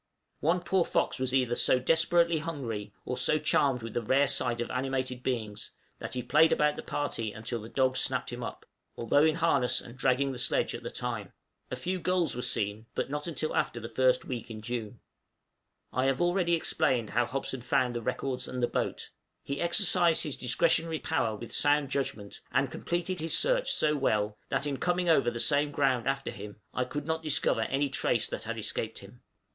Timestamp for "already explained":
16.19-17.11